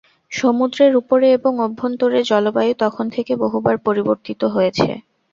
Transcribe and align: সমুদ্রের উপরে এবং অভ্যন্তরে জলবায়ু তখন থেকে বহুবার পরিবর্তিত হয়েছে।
সমুদ্রের 0.31 0.93
উপরে 1.01 1.27
এবং 1.37 1.53
অভ্যন্তরে 1.59 2.19
জলবায়ু 2.31 2.73
তখন 2.83 3.05
থেকে 3.15 3.33
বহুবার 3.43 3.75
পরিবর্তিত 3.87 4.41
হয়েছে। 4.55 4.89